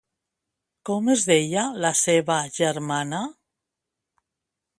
[0.89, 3.21] Com es deia la seva germana?